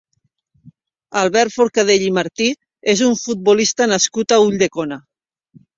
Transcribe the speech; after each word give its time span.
Albert 1.21 1.53
Forcadell 1.57 2.07
i 2.07 2.09
Martí 2.17 2.49
és 2.97 3.07
un 3.11 3.17
futbolista 3.23 3.93
nascut 3.95 4.37
a 4.39 4.45
Ulldecona. 4.49 5.01